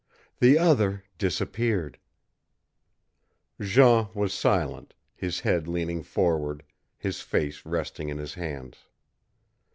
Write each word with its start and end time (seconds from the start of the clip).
The 0.39 0.57
other 0.57 1.03
disappeared." 1.19 1.99
Jean 3.61 4.07
was 4.15 4.33
silent, 4.33 4.95
his 5.13 5.41
head 5.41 5.67
leaning 5.67 6.01
forward, 6.01 6.63
his 6.97 7.21
face 7.21 7.67
resting 7.67 8.09
in 8.09 8.17
his 8.17 8.33
hands. 8.33 8.87